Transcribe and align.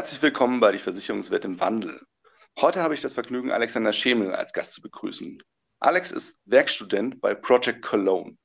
Herzlich 0.00 0.22
willkommen 0.22 0.60
bei 0.60 0.72
die 0.72 0.78
Versicherungswelt 0.78 1.44
im 1.44 1.60
Wandel. 1.60 2.00
Heute 2.58 2.82
habe 2.82 2.94
ich 2.94 3.02
das 3.02 3.12
Vergnügen, 3.12 3.50
Alexander 3.50 3.92
Schemel 3.92 4.34
als 4.34 4.54
Gast 4.54 4.72
zu 4.72 4.80
begrüßen. 4.80 5.42
Alex 5.78 6.10
ist 6.10 6.40
Werkstudent 6.46 7.20
bei 7.20 7.34
Project 7.34 7.82
Cologne. 7.82 8.38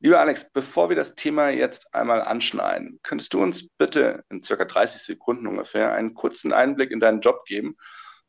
Lieber 0.00 0.20
Alex, 0.20 0.52
bevor 0.52 0.90
wir 0.90 0.96
das 0.96 1.14
Thema 1.14 1.48
jetzt 1.48 1.94
einmal 1.94 2.20
anschneiden, 2.20 3.00
könntest 3.02 3.32
du 3.32 3.42
uns 3.42 3.66
bitte 3.78 4.24
in 4.28 4.42
circa 4.42 4.66
30 4.66 5.00
Sekunden 5.00 5.46
ungefähr 5.46 5.94
einen 5.94 6.12
kurzen 6.12 6.52
Einblick 6.52 6.90
in 6.90 7.00
deinen 7.00 7.22
Job 7.22 7.46
geben 7.46 7.78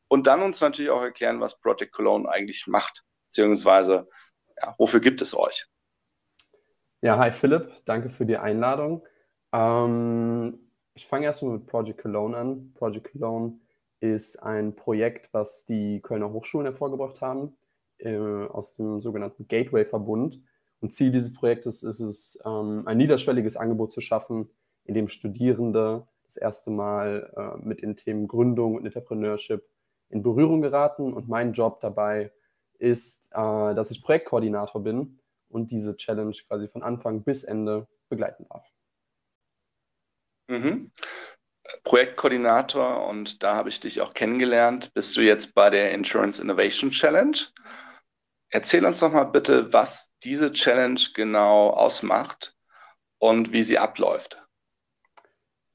und 0.08 0.26
dann 0.26 0.41
uns 0.41 0.62
natürlich 0.62 0.91
auch 0.91 1.04
erklären, 1.04 1.41
was 1.41 1.60
Project 1.60 1.91
Cologne 1.91 2.30
eigentlich 2.30 2.68
macht, 2.68 3.04
beziehungsweise 3.26 4.08
ja, 4.62 4.76
wofür 4.77 5.02
gibt 5.02 5.21
es 5.21 5.35
euch? 5.35 5.66
Ja, 7.02 7.18
hi 7.18 7.34
Philipp, 7.34 7.82
danke 7.84 8.10
für 8.10 8.26
die 8.26 8.38
Einladung. 8.38 9.05
Ähm, 9.52 10.69
ich 10.99 11.08
fange 11.08 11.26
erstmal 11.26 11.53
mit 11.53 11.66
Project 11.66 12.02
Cologne 12.02 12.35
an. 12.35 12.73
Project 12.73 13.13
Cologne 13.13 13.57
ist 14.02 14.35
ein 14.44 14.76
Projekt, 14.76 15.29
was 15.34 15.63
die 15.63 16.01
Kölner 16.01 16.34
Hochschulen 16.34 16.65
hervorgebracht 16.65 17.21
haben, 17.21 17.55
äh, 17.99 18.18
aus 18.18 18.76
dem 18.76 18.99
sogenannten 18.99 19.48
Gateway-Verbund. 19.48 20.41
Und 20.82 20.93
Ziel 20.93 21.12
dieses 21.12 21.34
Projektes 21.34 21.84
ist 21.84 22.01
es, 22.01 22.37
ähm, 22.46 22.84
ein 22.85 22.98
niederschwelliges 22.98 23.55
Angebot 23.55 23.93
zu 23.93 24.01
schaffen, 24.01 24.49
in 24.84 24.93
dem 24.93 25.07
Studierende 25.07 26.05
das 26.26 26.35
erste 26.35 26.70
Mal 26.70 27.31
äh, 27.37 27.65
mit 27.65 27.81
den 27.81 27.96
Themen 27.96 28.27
Gründung 28.27 28.76
und 28.76 28.85
Entrepreneurship 28.85 29.65
in 30.09 30.21
Berührung 30.21 30.62
geraten. 30.62 31.13
Und 31.13 31.29
mein 31.29 31.54
Job 31.54 31.79
dabei 31.79 32.34
ist, 32.77 33.29
äh, 33.31 33.74
dass 33.74 33.90
ich 33.91 34.04
Projektkoordinator 34.04 34.84
bin 34.84 35.20
und 35.48 35.71
diese 35.71 35.96
Challenge 35.96 36.35
quasi 36.46 36.68
von 36.68 36.84
Anfang 36.84 37.24
bis 37.24 37.46
Ende 37.46 37.87
begleiten 38.09 38.46
darf. 38.49 38.65
Mhm. 40.50 40.92
Projektkoordinator 41.84 43.08
und 43.08 43.44
da 43.44 43.55
habe 43.55 43.70
ich 43.70 43.80
dich 43.80 44.02
auch 44.02 44.14
kennengelernt. 44.14 44.92
Bist 44.94 45.16
du 45.16 45.22
jetzt 45.22 45.54
bei 45.54 45.70
der 45.70 45.92
Insurance 45.92 46.42
Innovation 46.42 46.90
Challenge? 46.90 47.38
Erzähl 48.50 48.84
uns 48.86 49.00
doch 49.00 49.12
mal 49.12 49.26
bitte, 49.26 49.72
was 49.72 50.12
diese 50.24 50.52
Challenge 50.52 51.00
genau 51.14 51.70
ausmacht 51.70 52.55
und 53.20 53.52
wie 53.52 53.62
sie 53.62 53.77
abläuft. 53.77 54.44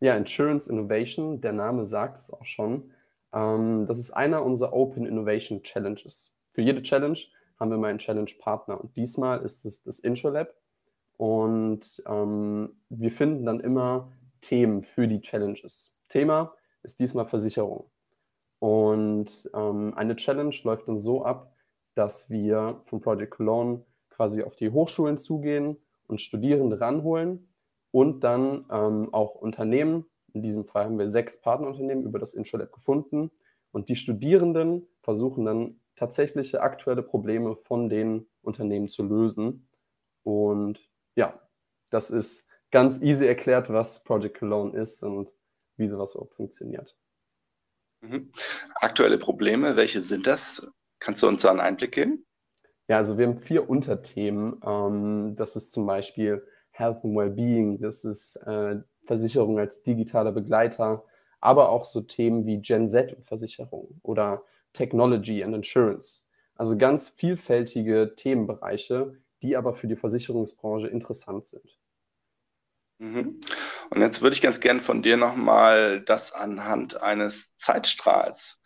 Ja, 0.01 0.17
Insurance 0.17 0.71
Innovation, 0.71 1.41
der 1.41 1.53
Name 1.53 1.85
sagt 1.85 2.19
es 2.19 2.33
auch 2.33 2.45
schon. 2.45 2.93
Ähm, 3.33 3.87
das 3.87 4.01
ist 4.01 4.11
einer 4.11 4.45
unserer 4.45 4.73
Open 4.73 5.07
Innovation 5.07 5.63
Challenges. 5.63 6.37
Für 6.51 6.63
jede 6.63 6.83
Challenge 6.83 7.19
haben 7.61 7.71
wir 7.71 7.79
mal 7.79 7.91
einen 7.91 8.01
Challenge-Partner 8.01 8.81
und 8.81 8.97
diesmal 8.97 9.43
ist 9.43 9.65
es 9.65 9.85
das 9.85 10.01
InsurLab 10.01 10.53
und 11.17 12.03
ähm, 12.07 12.77
wir 12.89 13.13
finden 13.13 13.47
dann 13.47 13.61
immer 13.61 14.11
Themen 14.45 14.83
für 14.83 15.09
die 15.09 15.21
Challenges. 15.21 15.97
Thema 16.09 16.55
ist 16.83 17.01
diesmal 17.01 17.27
Versicherung. 17.27 17.91
Und 18.59 19.51
ähm, 19.55 19.95
eine 19.95 20.17
Challenge 20.17 20.55
läuft 20.63 20.89
dann 20.89 20.99
so 20.99 21.25
ab, 21.25 21.53
dass 21.95 22.31
wir 22.31 22.81
von 22.85 23.01
Project 23.01 23.33
Cologne 23.33 23.85
quasi 24.11 24.43
auf 24.43 24.57
die 24.57 24.71
Hochschulen 24.71 25.19
zugehen 25.19 25.77
und 26.07 26.21
Studierende 26.21 26.81
ranholen 26.81 27.49
und 27.91 28.23
dann 28.23 28.65
ähm, 28.71 29.13
auch 29.13 29.35
Unternehmen. 29.35 30.07
In 30.33 30.43
diesem 30.43 30.65
Fall 30.65 30.85
haben 30.85 30.99
wir 30.99 31.09
sechs 31.09 31.41
Partnerunternehmen 31.41 32.05
über 32.05 32.19
das 32.19 32.35
InsurLab 32.35 32.73
gefunden. 32.73 33.31
Und 33.73 33.89
die 33.89 33.97
Studierenden 33.97 34.87
versuchen 35.03 35.45
dann 35.45 35.81
tatsächliche 35.97 36.61
aktuelle 36.61 37.03
Probleme 37.03 37.57
von 37.57 37.89
den 37.89 38.27
Unternehmen 38.43 38.89
zu 38.89 39.03
lösen. 39.05 39.69
Und 40.23 40.81
ja, 41.17 41.41
das 41.91 42.11
ist 42.11 42.47
ganz 42.75 43.01
easy 43.03 43.25
erklärt, 43.25 43.73
was 43.73 44.03
Project 44.03 44.41
Cologne 44.41 44.77
ist 44.77 45.05
und 45.05 45.31
wie 45.77 45.87
sowas 45.87 46.13
überhaupt 46.13 46.35
funktioniert. 46.35 46.97
Mhm. 48.01 48.33
Aktuelle 48.75 49.17
Probleme, 49.17 49.77
welche 49.77 50.01
sind 50.01 50.27
das? 50.27 50.73
Kannst 50.99 51.23
du 51.23 51.29
uns 51.29 51.43
da 51.43 51.53
einen 51.53 51.61
Einblick 51.61 51.93
geben? 51.93 52.27
Ja, 52.89 52.97
also 52.97 53.17
wir 53.17 53.29
haben 53.29 53.37
vier 53.37 53.71
Unterthemen. 53.71 54.61
Ähm, 54.67 55.37
das 55.37 55.55
ist 55.55 55.71
zum 55.71 55.87
Beispiel 55.87 56.45
Health 56.73 57.05
and 57.05 57.17
Wellbeing, 57.17 57.81
das 57.81 58.05
ist 58.05 58.37
äh, 58.45 58.81
Versicherung 59.07 59.61
als 59.61 59.85
digitaler 59.85 60.33
Begleiter, 60.33 61.05
aber 61.41 61.69
auch 61.69 61.85
so 61.85 62.01
Themen 62.01 62.45
wie 62.45 62.59
Gen 62.59 62.89
Z 62.89 63.15
und 63.15 63.25
Versicherung 63.25 64.01
oder 64.03 64.43
Technology 64.73 65.45
and 65.45 65.55
Insurance. 65.55 66.25
Also 66.57 66.77
ganz 66.77 67.09
vielfältige 67.09 68.15
Themenbereiche, 68.17 69.15
die 69.43 69.57
aber 69.57 69.75
für 69.75 69.87
die 69.87 69.95
Versicherungsbranche 69.95 70.89
interessant 70.89 71.47
sind. 71.47 71.79
Mhm. 72.99 73.41
Und 73.91 74.01
jetzt 74.01 74.23
würde 74.23 74.35
ich 74.35 74.43
ganz 74.43 74.61
gern 74.61 74.81
von 74.81 75.03
dir 75.03 75.17
nochmal 75.17 76.01
das 76.01 76.33
anhand 76.33 77.03
eines 77.03 77.57
Zeitstrahls 77.57 78.61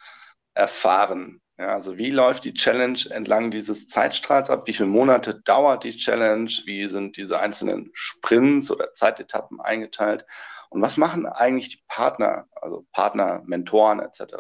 erfahren. 0.55 1.41
Ja, 1.59 1.75
also 1.75 1.99
wie 1.99 2.11
läuft 2.11 2.45
die 2.45 2.55
Challenge 2.55 2.99
entlang 3.11 3.51
dieses 3.51 3.89
Zeitstrahls 3.89 4.49
ab? 4.49 4.67
Wie 4.67 4.73
viele 4.73 4.89
Monate 4.89 5.41
dauert 5.41 5.83
die 5.83 5.97
Challenge? 5.97 6.51
Wie 6.67 6.87
sind 6.87 7.17
diese 7.17 7.41
einzelnen 7.41 7.91
Sprints 7.95 8.71
oder 8.71 8.93
Zeitetappen 8.93 9.61
eingeteilt? 9.61 10.25
Und 10.71 10.83
was 10.83 10.97
machen 10.97 11.27
eigentlich 11.27 11.71
die 11.71 11.83
Partner, 11.89 12.47
also 12.53 12.87
Partner, 12.93 13.43
Mentoren 13.45 13.99
etc.? 13.99 14.37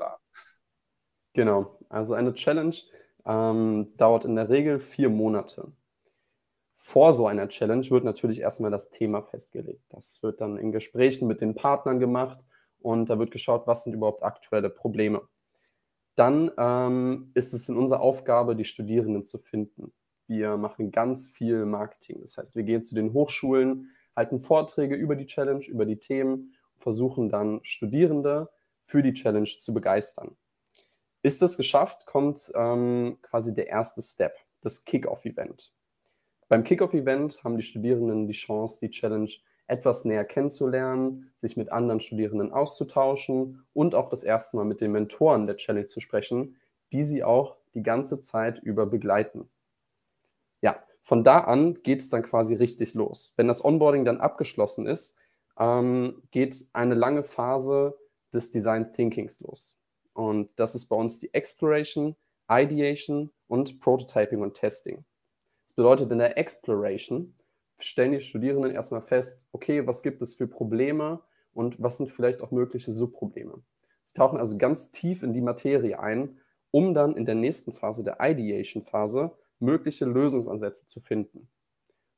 Genau, 1.32 1.78
also 1.88 2.15
eine 2.15 2.34
Challenge 2.34 2.77
ähm, 3.27 3.93
dauert 3.97 4.25
in 4.25 4.37
der 4.37 4.48
Regel 4.48 4.78
vier 4.78 5.09
Monate 5.09 5.72
vor 6.88 7.12
so 7.12 7.26
einer 7.26 7.50
Challenge 7.50 7.91
wird 7.91 8.04
natürlich 8.04 8.41
erstmal 8.41 8.71
das 8.71 8.88
Thema 8.88 9.21
festgelegt. 9.21 9.84
Das 9.91 10.22
wird 10.22 10.41
dann 10.41 10.56
in 10.56 10.72
Gesprächen 10.72 11.28
mit 11.28 11.43
den 11.43 11.54
Partnern 11.54 12.00
gemacht 12.00 12.47
und 12.81 13.10
da 13.10 13.19
wird 13.19 13.31
geschaut, 13.31 13.66
was 13.66 13.84
sind 13.84 13.93
überhaupt 13.93 14.22
aktuelle 14.22 14.71
Probleme. 14.71 15.21
Dann 16.15 16.50
ähm, 16.56 17.31
ist 17.34 17.53
es 17.53 17.69
in 17.69 17.77
unserer 17.77 18.00
Aufgabe, 18.00 18.56
die 18.56 18.65
Studierenden 18.65 19.22
zu 19.27 19.37
finden. 19.37 19.93
Wir 20.28 20.56
machen 20.56 20.91
ganz 20.91 21.28
viel 21.28 21.66
Marketing. 21.66 22.22
Das 22.22 22.38
heißt, 22.38 22.56
wir 22.56 22.62
gehen 22.62 22.82
zu 22.82 22.94
den 22.94 23.12
Hochschulen, 23.12 23.91
halten 24.16 24.41
Vorträge 24.41 24.94
über 24.94 25.15
die 25.15 25.27
Challenge, 25.27 25.66
über 25.66 25.84
die 25.84 25.98
Themen, 25.98 26.54
versuchen 26.78 27.28
dann 27.28 27.60
Studierende 27.65 28.48
für 28.84 29.03
die 29.03 29.12
Challenge 29.12 29.44
zu 29.59 29.75
begeistern. 29.75 30.38
Ist 31.21 31.43
das 31.43 31.59
geschafft, 31.59 32.06
kommt 32.06 32.50
ähm, 32.54 33.19
quasi 33.21 33.53
der 33.53 33.66
erste 33.66 34.00
Step, 34.00 34.32
das 34.62 34.87
Kick-Off-Event. 34.87 35.75
Beim 36.48 36.64
Kickoff-Event 36.64 37.44
haben 37.44 37.59
die 37.59 37.62
Studierenden 37.62 38.26
die 38.26 38.32
Chance, 38.32 38.81
die 38.81 38.88
Challenge 38.88 39.31
etwas 39.66 40.06
näher 40.06 40.25
kennenzulernen, 40.25 41.31
sich 41.36 41.59
mit 41.59 41.70
anderen 41.70 42.00
Studierenden 42.00 42.53
auszutauschen 42.53 43.66
und 43.75 43.94
auch 43.94 44.09
das 44.09 44.25
erste 44.25 44.56
Mal 44.56 44.64
mit 44.64 44.81
den 44.81 44.92
Mentoren 44.92 45.47
der 45.47 45.56
Challenge 45.56 45.86
zu 45.86 46.00
sprechen, 46.00 46.56
die 46.91 47.04
sie 47.04 47.22
auch 47.22 47.56
die 47.75 47.82
ganze 47.82 48.22
Zeit 48.22 48.60
über 48.60 48.86
begleiten. 48.86 49.50
Ja, 50.62 50.82
von 51.03 51.22
da 51.22 51.41
an 51.41 51.82
geht 51.82 52.00
es 52.00 52.09
dann 52.09 52.22
quasi 52.22 52.54
richtig 52.54 52.94
los. 52.94 53.34
Wenn 53.36 53.47
das 53.47 53.62
Onboarding 53.62 54.06
dann 54.06 54.22
abgeschlossen 54.22 54.86
ist, 54.86 55.16
ähm, 55.59 56.22
geht 56.30 56.65
eine 56.72 56.94
lange 56.94 57.25
Phase 57.25 57.98
des 58.33 58.51
Design 58.51 58.94
Thinkings 58.94 59.41
los. 59.41 59.78
Und 60.15 60.48
das 60.56 60.74
ist 60.74 60.86
bei 60.86 60.97
uns 60.97 61.18
die 61.18 61.34
Exploration, 61.34 62.16
Ideation 62.51 63.30
und 63.48 63.80
Prototyping 63.80 64.41
und 64.41 64.54
Testing 64.54 65.04
bedeutet, 65.78 66.10
in 66.10 66.19
der 66.19 66.36
Exploration 66.36 67.36
stellen 67.78 68.10
die 68.10 68.21
Studierenden 68.21 68.72
erstmal 68.72 69.01
fest, 69.01 69.45
okay, 69.53 69.86
was 69.86 70.03
gibt 70.03 70.21
es 70.21 70.34
für 70.34 70.48
Probleme 70.48 71.21
und 71.53 71.80
was 71.80 71.98
sind 71.98 72.10
vielleicht 72.10 72.42
auch 72.42 72.51
mögliche 72.51 72.91
Subprobleme. 72.91 73.63
Sie 74.03 74.15
tauchen 74.15 74.41
also 74.41 74.59
ganz 74.59 74.91
tief 74.91 75.22
in 75.22 75.33
die 75.33 75.41
Materie 75.41 76.01
ein, 76.01 76.41
um 76.72 76.95
dann 76.95 77.16
in 77.16 77.27
der 77.27 77.36
nächsten 77.36 77.72
Phase, 77.72 78.03
der 78.03 78.16
Ideation-Phase, 78.21 79.30
mögliche 79.60 80.04
Lösungsansätze 80.04 80.89
zu 80.89 80.98
finden. 80.98 81.48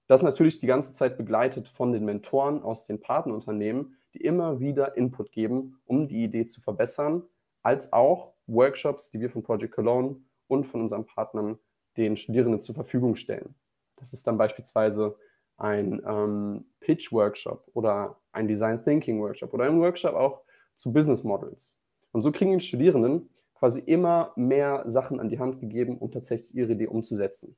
Das 0.07 0.23
natürlich 0.23 0.61
die 0.61 0.67
ganze 0.67 0.95
Zeit 0.95 1.19
begleitet 1.19 1.69
von 1.69 1.93
den 1.93 2.07
Mentoren 2.07 2.63
aus 2.63 2.87
den 2.87 2.99
Partnerunternehmen, 2.99 3.95
die 4.15 4.23
immer 4.23 4.61
wieder 4.61 4.97
Input 4.97 5.33
geben, 5.33 5.83
um 5.85 6.09
die 6.09 6.25
Idee 6.25 6.47
zu 6.47 6.63
verbessern, 6.63 7.25
als 7.63 7.93
auch 7.93 8.33
Workshops, 8.47 9.11
die 9.11 9.21
wir 9.21 9.29
von 9.29 9.43
Project 9.43 9.75
Cologne 9.75 10.17
und 10.49 10.65
von 10.65 10.81
unseren 10.81 11.05
Partnern 11.05 11.59
den 11.97 12.17
Studierenden 12.17 12.61
zur 12.61 12.75
Verfügung 12.75 13.17
stellen. 13.17 13.55
Das 13.97 14.13
ist 14.13 14.27
dann 14.27 14.39
beispielsweise 14.39 15.17
ein 15.57 16.03
ähm, 16.07 16.65
Pitch-Workshop 16.81 17.69
oder 17.75 18.19
ein 18.33 18.49
Design 18.49 18.83
Thinking 18.83 19.21
Workshop 19.21 19.53
oder 19.53 19.65
ein 19.65 19.81
Workshop 19.81 20.15
auch 20.15 20.43
zu 20.77 20.93
Business 20.93 21.23
Models. 21.25 21.79
Und 22.13 22.23
so 22.23 22.33
kriegen 22.33 22.59
die 22.59 22.65
Studierenden 22.65 23.29
quasi 23.55 23.81
immer 23.81 24.33
mehr 24.37 24.85
Sachen 24.87 25.21
an 25.21 25.29
die 25.29 25.39
Hand 25.39 25.61
gegeben, 25.61 25.99
um 25.99 26.11
tatsächlich 26.11 26.55
ihre 26.55 26.73
Idee 26.73 26.87
umzusetzen. 26.87 27.57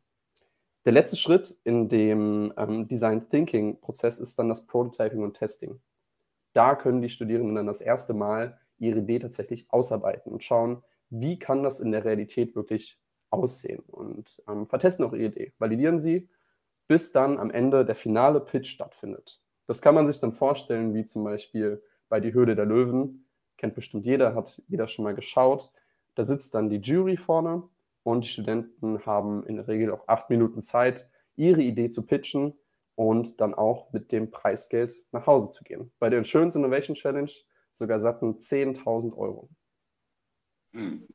Der 0.85 0.93
letzte 0.93 1.17
Schritt 1.17 1.57
in 1.63 1.89
dem 1.89 2.53
ähm, 2.57 2.89
Design 2.89 3.29
Thinking 3.29 3.81
Prozess 3.81 4.19
ist 4.19 4.37
dann 4.39 4.49
das 4.49 4.67
Prototyping 4.67 5.23
und 5.23 5.35
Testing. 5.37 5.81
Da 6.55 6.75
können 6.75 7.03
die 7.03 7.09
Studierenden 7.09 7.55
dann 7.55 7.67
das 7.67 7.81
erste 7.81 8.15
Mal 8.15 8.59
ihre 8.79 8.99
Idee 8.99 9.21
tatsächlich 9.21 9.71
ausarbeiten 9.71 10.33
und 10.33 10.43
schauen, 10.43 10.83
wie 11.09 11.39
kann 11.39 11.63
das 11.63 11.79
in 11.79 11.93
der 11.93 12.05
Realität 12.05 12.57
wirklich 12.57 12.99
aussehen 13.33 13.83
und 13.89 14.43
ähm, 14.49 14.67
vertesten 14.67 15.05
auch 15.05 15.13
ihre 15.13 15.27
Idee, 15.33 15.53
validieren 15.59 15.99
sie, 15.99 16.29
bis 16.87 17.13
dann 17.13 17.39
am 17.39 17.51
Ende 17.51 17.85
der 17.85 17.95
finale 17.95 18.41
Pitch 18.41 18.69
stattfindet. 18.69 19.41
Das 19.67 19.81
kann 19.81 19.95
man 19.95 20.07
sich 20.07 20.21
dann 20.21 20.33
vorstellen, 20.33 20.95
wie 20.95 21.05
zum 21.05 21.25
Beispiel 21.25 21.83
bei 22.09 22.21
Die 22.21 22.35
Höhle 22.35 22.55
der 22.55 22.67
Löwen, 22.67 23.27
kennt 23.57 23.75
bestimmt 23.75 24.05
jeder, 24.05 24.35
hat 24.35 24.61
jeder 24.69 24.89
schon 24.89 25.05
mal 25.05 25.15
geschaut. 25.15 25.71
Da 26.15 26.25
sitzt 26.25 26.55
dann 26.55 26.69
die 26.69 26.79
Jury 26.79 27.17
vorne 27.17 27.63
und 28.03 28.25
die 28.25 28.29
Studenten 28.29 29.07
haben 29.07 29.47
in 29.47 29.57
der 29.57 29.69
Regel 29.69 29.91
auch 29.93 30.09
acht 30.09 30.29
Minuten 30.29 30.63
Zeit, 30.63 31.09
ihre 31.37 31.63
Idee 31.63 31.89
zu 31.89 32.05
pitchen 32.05 32.55
und 32.97 33.41
dann 33.41 33.55
auch 33.55 33.93
mit 33.93 34.13
dem 34.13 34.31
Preisgeld 34.31 34.95
nach 35.13 35.27
Hause 35.27 35.51
zu 35.51 35.65
gehen. 35.65 35.93
Bei 35.99 36.11
der 36.11 36.19
Insurance 36.19 36.59
Innovation 36.59 36.95
Challenge 36.95 37.31
sogar 37.73 38.01
satten 38.01 38.41
10.000 38.41 39.17
Euro. 39.17 39.49
Hm. 40.73 41.07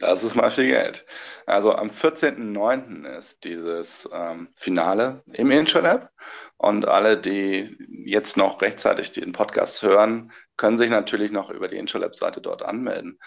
Das 0.00 0.24
ist 0.24 0.34
mal 0.34 0.50
viel 0.50 0.68
Geld. 0.68 1.04
Also 1.44 1.74
am 1.74 1.90
14.09. 1.90 3.06
ist 3.18 3.44
dieses 3.44 4.08
ähm, 4.10 4.48
Finale 4.54 5.22
im 5.34 5.50
InsurLab 5.50 6.10
und 6.56 6.88
alle, 6.88 7.18
die 7.18 7.76
jetzt 8.06 8.38
noch 8.38 8.62
rechtzeitig 8.62 9.12
den 9.12 9.32
Podcast 9.32 9.82
hören, 9.82 10.32
können 10.56 10.78
sich 10.78 10.88
natürlich 10.88 11.32
noch 11.32 11.50
über 11.50 11.68
die 11.68 11.76
InsurLab-Seite 11.76 12.40
dort 12.40 12.62
anmelden. 12.62 13.20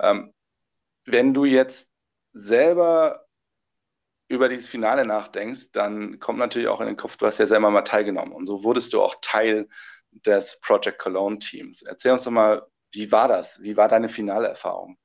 Ähm, 0.00 0.32
wenn 1.04 1.34
du 1.34 1.44
jetzt 1.44 1.92
selber 2.32 3.26
über 4.28 4.48
dieses 4.48 4.68
Finale 4.68 5.04
nachdenkst, 5.04 5.72
dann 5.72 6.20
kommt 6.20 6.38
natürlich 6.38 6.68
auch 6.68 6.80
in 6.80 6.86
den 6.86 6.96
Kopf, 6.96 7.16
du 7.16 7.26
hast 7.26 7.38
ja 7.38 7.48
selber 7.48 7.70
mal 7.70 7.82
teilgenommen 7.82 8.32
und 8.32 8.46
so 8.46 8.62
wurdest 8.62 8.92
du 8.92 9.02
auch 9.02 9.16
Teil 9.22 9.68
des 10.12 10.60
Project 10.60 11.00
Cologne 11.00 11.40
Teams. 11.40 11.82
Erzähl 11.82 12.12
uns 12.12 12.22
doch 12.22 12.30
mal, 12.30 12.64
wie 12.92 13.10
war 13.10 13.26
das? 13.26 13.60
Wie 13.60 13.76
war 13.76 13.88
deine 13.88 14.08
finale 14.08 14.46
Erfahrung? 14.46 14.98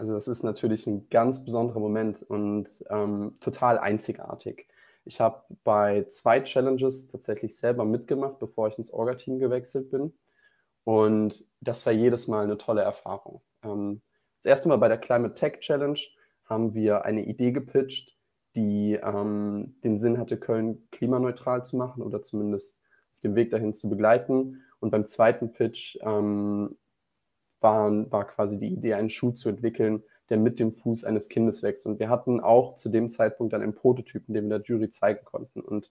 Also 0.00 0.14
das 0.14 0.28
ist 0.28 0.42
natürlich 0.42 0.86
ein 0.86 1.10
ganz 1.10 1.44
besonderer 1.44 1.78
Moment 1.78 2.22
und 2.22 2.68
ähm, 2.88 3.36
total 3.38 3.78
einzigartig. 3.78 4.66
Ich 5.04 5.20
habe 5.20 5.44
bei 5.62 6.06
zwei 6.08 6.40
Challenges 6.40 7.08
tatsächlich 7.08 7.58
selber 7.58 7.84
mitgemacht, 7.84 8.38
bevor 8.38 8.68
ich 8.68 8.78
ins 8.78 8.94
Orga-Team 8.94 9.38
gewechselt 9.38 9.90
bin. 9.90 10.14
Und 10.84 11.44
das 11.60 11.84
war 11.84 11.92
jedes 11.92 12.28
Mal 12.28 12.44
eine 12.44 12.56
tolle 12.56 12.80
Erfahrung. 12.80 13.42
Ähm, 13.62 14.00
das 14.42 14.48
erste 14.48 14.70
Mal 14.70 14.78
bei 14.78 14.88
der 14.88 14.96
Climate 14.96 15.34
Tech 15.34 15.60
Challenge 15.60 16.00
haben 16.46 16.72
wir 16.72 17.04
eine 17.04 17.26
Idee 17.26 17.52
gepitcht, 17.52 18.16
die 18.56 18.94
ähm, 18.94 19.76
den 19.84 19.98
Sinn 19.98 20.16
hatte, 20.16 20.38
Köln 20.38 20.88
klimaneutral 20.92 21.62
zu 21.62 21.76
machen 21.76 22.02
oder 22.02 22.22
zumindest 22.22 22.80
auf 23.16 23.20
dem 23.20 23.34
Weg 23.34 23.50
dahin 23.50 23.74
zu 23.74 23.90
begleiten. 23.90 24.62
Und 24.78 24.92
beim 24.92 25.04
zweiten 25.04 25.52
Pitch 25.52 25.98
ähm, 26.00 26.78
war, 27.60 28.10
war 28.10 28.26
quasi 28.26 28.58
die 28.58 28.68
Idee, 28.68 28.94
einen 28.94 29.10
Schuh 29.10 29.32
zu 29.32 29.48
entwickeln, 29.48 30.02
der 30.28 30.38
mit 30.38 30.60
dem 30.60 30.72
Fuß 30.72 31.04
eines 31.04 31.28
Kindes 31.28 31.62
wächst. 31.62 31.86
Und 31.86 31.98
wir 31.98 32.08
hatten 32.08 32.40
auch 32.40 32.74
zu 32.76 32.88
dem 32.88 33.08
Zeitpunkt 33.08 33.52
dann 33.52 33.62
einen 33.62 33.74
Prototypen, 33.74 34.34
den 34.34 34.48
wir 34.48 34.58
der 34.58 34.66
Jury 34.66 34.88
zeigen 34.88 35.24
konnten. 35.24 35.60
Und 35.60 35.90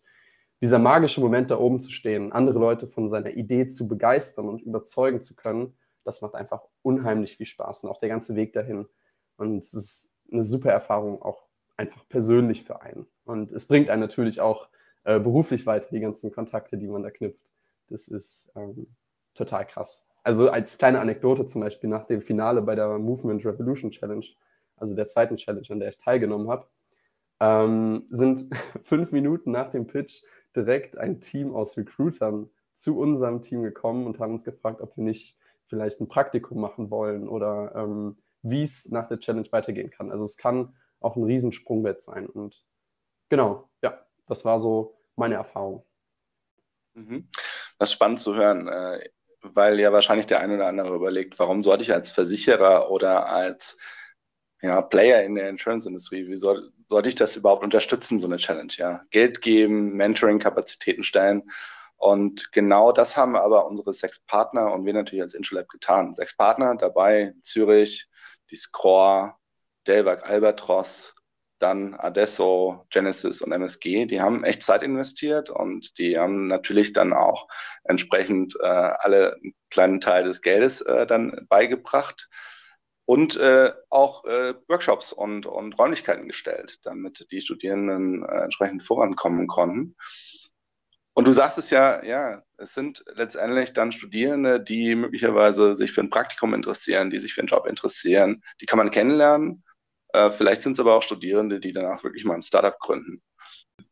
dieser 0.62 0.80
magische 0.80 1.22
Moment, 1.22 1.52
da 1.52 1.58
oben 1.58 1.80
zu 1.80 1.92
stehen, 1.92 2.32
andere 2.32 2.60
Leute 2.60 2.88
von 2.88 3.08
seiner 3.08 3.32
Idee 3.32 3.68
zu 3.68 3.88
begeistern 3.88 4.50
und 4.50 4.62
überzeugen 4.62 5.22
zu 5.22 5.36
können, 5.36 5.78
das 6.04 6.22
macht 6.22 6.36
einfach 6.36 6.62
unheimlich 6.82 7.38
viel 7.38 7.46
Spaß 7.46 7.84
und 7.84 7.90
auch 7.90 8.00
der 8.00 8.10
ganze 8.10 8.36
Weg 8.36 8.54
dahin. 8.54 8.88
Und 9.38 9.60
es 9.60 9.74
ist 9.74 10.16
eine 10.32 10.44
super 10.44 10.72
Erfahrung, 10.72 11.22
auch 11.22 11.44
einfach 11.78 12.08
persönlich 12.10 12.64
für 12.64 12.82
einen. 12.82 13.08
Und 13.26 13.52
es 13.52 13.68
bringt 13.68 13.90
einen 13.90 14.02
natürlich 14.02 14.42
auch 14.42 14.68
äh, 15.04 15.20
beruflich 15.20 15.66
weiter, 15.66 15.88
die 15.92 16.02
ganzen 16.02 16.32
Kontakte, 16.32 16.78
die 16.78 16.88
man 16.88 17.04
da 17.04 17.12
knüpft. 17.12 17.40
Das 17.90 18.08
ist 18.08 18.52
ähm, 18.56 18.88
total 19.34 19.66
krass. 19.66 20.09
Also 20.24 20.50
als 20.50 20.78
kleine 20.78 21.00
Anekdote 21.00 21.46
zum 21.46 21.62
Beispiel 21.62 21.90
nach 21.90 22.06
dem 22.06 22.22
Finale 22.22 22.62
bei 22.62 22.76
der 22.76 22.98
Movement 22.98 23.46
Revolution 23.46 23.92
Challenge, 23.92 24.26
also 24.76 24.96
der 24.96 25.08
zweiten 25.08 25.38
Challenge, 25.38 25.68
an 25.70 25.80
der 25.80 25.90
ich 25.90 25.98
teilgenommen 25.98 26.50
habe, 26.50 26.68
ähm, 27.40 28.06
sind 28.10 28.50
fünf 28.84 29.12
Minuten 29.12 29.52
nach 29.52 29.70
dem 29.70 29.88
Pitch 29.88 30.24
direkt 30.56 30.98
ein 30.98 31.22
Team 31.22 31.56
aus 31.56 31.78
Recruitern 31.78 32.50
zu 32.76 32.98
unserem 32.98 33.42
Team 33.42 33.64
gekommen 33.64 34.08
und 34.08 34.20
haben 34.20 34.34
uns 34.34 34.46
gefragt, 34.46 34.82
ob 34.82 34.96
wir 34.98 35.04
nicht 35.04 35.38
vielleicht 35.68 36.02
ein 36.02 36.08
Praktikum 36.08 36.60
machen 36.60 36.90
wollen 36.90 37.28
oder 37.28 37.74
ähm, 37.76 38.18
wie 38.42 38.64
es 38.64 38.90
nach 38.92 39.08
der 39.08 39.20
Challenge 39.20 39.48
weitergehen 39.52 39.90
kann. 39.90 40.12
Also 40.12 40.26
es 40.26 40.38
kann 40.38 40.76
auch 41.00 41.16
ein 41.16 41.24
Riesensprungbrett 41.24 42.02
sein. 42.02 42.26
Und 42.26 42.64
genau, 43.30 43.70
ja, 43.82 44.00
das 44.28 44.46
war 44.46 44.60
so 44.60 44.98
meine 45.16 45.36
Erfahrung. 45.36 45.86
Mhm. 46.94 47.30
Das 47.78 47.90
ist 47.90 47.94
spannend 47.94 48.20
zu 48.20 48.36
hören, 48.36 48.68
äh, 48.68 49.10
weil 49.42 49.80
ja 49.80 49.94
wahrscheinlich 49.94 50.28
der 50.28 50.40
eine 50.42 50.56
oder 50.56 50.68
andere 50.68 50.96
überlegt, 50.96 51.40
warum 51.40 51.62
sollte 51.64 51.84
ich 51.84 51.94
als 51.94 52.12
Versicherer 52.12 52.92
oder 52.92 53.30
als 53.30 53.78
ja, 54.62 54.82
Player 54.82 55.24
in 55.24 55.36
der 55.36 55.50
Insurance-Industrie, 55.50 56.28
wie 56.28 56.36
soll, 56.36 56.72
sollte 56.88 57.10
ich 57.10 57.16
das 57.16 57.38
überhaupt 57.38 57.64
unterstützen, 57.64 58.20
so 58.20 58.28
eine 58.28 58.38
Challenge? 58.38 58.74
Ja? 58.76 59.04
Geld 59.10 59.42
geben, 59.42 59.94
Mentoring-Kapazitäten 59.94 61.04
stellen. 61.04 61.50
Und 61.96 62.52
genau 62.52 62.92
das 62.92 63.18
haben 63.18 63.36
aber 63.36 63.68
unsere 63.68 63.94
sechs 63.94 64.20
Partner 64.20 64.72
und 64.74 64.86
wir 64.86 64.94
natürlich 64.94 65.22
als 65.22 65.34
Intralab 65.34 65.70
getan. 65.70 66.14
Sechs 66.14 66.36
Partner 66.36 66.76
dabei, 66.76 67.34
Zürich, 67.42 68.08
die 68.52 68.56
Score, 68.56 69.36
Delberg 69.88 70.26
Albatros, 70.26 71.14
dann 71.60 71.96
Adesso, 71.96 72.86
Genesis 72.90 73.42
und 73.42 73.52
MSG, 73.52 74.06
die 74.06 74.22
haben 74.22 74.44
echt 74.44 74.64
Zeit 74.64 74.84
investiert 74.84 75.50
und 75.50 75.98
die 75.98 76.18
haben 76.18 76.46
natürlich 76.46 76.94
dann 76.94 77.14
auch 77.14 77.48
entsprechend 77.84 78.56
äh, 78.62 78.66
alle 78.66 79.36
einen 79.36 79.54
kleinen 79.70 80.00
Teil 80.00 80.24
des 80.24 80.42
Geldes 80.42 80.82
äh, 80.82 81.06
dann 81.06 81.46
beigebracht 81.50 82.30
und 83.06 83.38
äh, 83.38 83.72
auch 83.90 84.26
äh, 84.26 84.54
Workshops 84.68 85.12
und, 85.12 85.46
und 85.46 85.80
Räumlichkeiten 85.80 86.28
gestellt, 86.28 86.80
damit 86.84 87.28
die 87.32 87.42
Studierenden 87.42 88.24
äh, 88.24 88.44
entsprechend 88.44 88.84
vorankommen 88.84 89.48
konnten. 89.48 89.96
Und 91.14 91.28
du 91.28 91.34
sagst 91.34 91.58
es 91.58 91.70
ja, 91.70 92.04
ja, 92.06 92.44
es 92.58 92.74
sind 92.74 93.04
letztendlich 93.16 93.74
dann 93.74 93.92
Studierende, 93.92 94.62
die 94.62 94.96
möglicherweise 94.96 95.76
sich 95.76 95.92
für 95.92 96.02
ein 96.02 96.10
Praktikum 96.10 96.54
interessieren, 96.54 97.10
die 97.10 97.18
sich 97.18 97.34
für 97.34 97.42
einen 97.42 97.48
Job 97.48 97.66
interessieren. 97.66 98.44
Die 98.62 98.66
kann 98.66 98.78
man 98.78 98.92
kennenlernen. 98.92 99.64
Äh, 100.14 100.32
vielleicht 100.32 100.64
sind 100.64 100.74
es 100.74 100.80
aber 100.80 100.96
auch 100.96 101.04
Studierende, 101.04 101.60
die 101.60 101.72
danach 101.72 102.04
wirklich 102.04 102.26
mal 102.26 102.36
ein 102.36 102.42
Startup 102.42 102.78
gründen. 102.80 103.22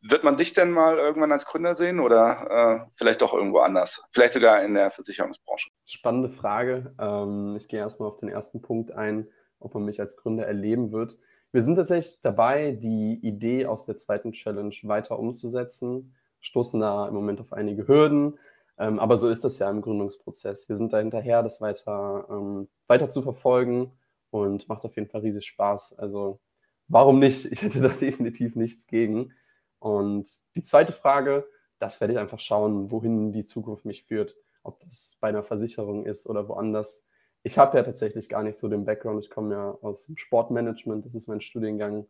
Wird 0.02 0.24
man 0.24 0.38
dich 0.38 0.54
denn 0.54 0.72
mal 0.72 0.98
irgendwann 0.98 1.32
als 1.32 1.46
Gründer 1.46 1.76
sehen 1.76 2.00
oder 2.00 2.86
äh, 2.86 2.92
vielleicht 2.98 3.22
doch 3.22 3.34
irgendwo 3.34 3.60
anders? 3.60 4.06
Vielleicht 4.12 4.34
sogar 4.34 4.64
in 4.64 4.74
der 4.74 4.92
Versicherungsbranche? 4.92 5.70
Spannende 5.86 6.30
Frage. 6.30 6.94
Ähm, 7.00 7.56
ich 7.58 7.68
gehe 7.68 7.80
erstmal 7.80 8.10
auf 8.10 8.18
den 8.18 8.30
ersten 8.30 8.62
Punkt 8.62 8.92
ein, 8.92 9.28
ob 9.60 9.74
man 9.74 9.86
mich 9.86 10.00
als 10.00 10.18
Gründer 10.18 10.46
erleben 10.46 10.92
wird. 10.92 11.18
Wir 11.52 11.62
sind 11.62 11.78
tatsächlich 11.78 12.22
dabei, 12.22 12.72
die 12.72 13.20
Idee 13.22 13.66
aus 13.66 13.86
der 13.86 13.98
zweiten 13.98 14.34
Challenge 14.34 14.76
weiter 14.84 15.18
umzusetzen 15.18 16.14
stoßen 16.48 16.80
da 16.80 17.08
im 17.08 17.14
Moment 17.14 17.42
auf 17.42 17.54
einige 17.54 17.88
Hürden. 17.88 18.40
Ähm, 18.78 19.00
aber 19.00 19.18
so 19.18 19.30
ist 19.30 19.44
das 19.44 19.60
ja 19.60 19.70
im 19.70 19.82
Gründungsprozess. 19.82 20.70
Wir 20.70 20.76
sind 20.76 20.94
da 20.94 21.00
hinterher, 21.00 21.44
das 21.44 21.62
weiter, 21.62 22.28
ähm, 22.30 22.68
weiter 22.88 23.10
zu 23.10 23.22
verfolgen 23.22 23.92
und 24.30 24.68
macht 24.68 24.84
auf 24.84 24.96
jeden 24.96 25.10
Fall 25.10 25.22
riesig 25.22 25.46
Spaß. 25.48 25.98
Also 25.98 26.40
warum 26.88 27.20
nicht? 27.20 27.46
Ich 27.46 27.62
hätte 27.62 27.82
da 27.82 27.88
definitiv 28.02 28.56
nichts 28.56 28.88
gegen. 28.88 29.34
Und 29.80 30.30
die 30.56 30.64
zweite 30.64 30.94
Frage, 30.94 31.48
das 31.80 32.02
werde 32.02 32.14
ich 32.14 32.20
einfach 32.20 32.40
schauen, 32.40 32.92
wohin 32.92 33.32
die 33.32 33.46
Zukunft 33.46 33.86
mich 33.86 34.06
führt. 34.06 34.36
Ob 34.64 34.80
das 34.82 35.18
bei 35.22 35.30
einer 35.30 35.44
Versicherung 35.44 36.06
ist 36.06 36.28
oder 36.28 36.48
woanders. 36.50 37.08
Ich 37.44 37.58
habe 37.58 37.78
ja 37.78 37.84
tatsächlich 37.84 38.28
gar 38.28 38.44
nicht 38.44 38.58
so 38.58 38.68
den 38.68 38.86
Background. 38.86 39.24
Ich 39.24 39.30
komme 39.30 39.54
ja 39.54 39.72
aus 39.82 40.08
dem 40.08 40.18
Sportmanagement, 40.18 41.06
das 41.06 41.16
ist 41.16 41.28
mein 41.28 41.42
Studiengang. 41.42 42.08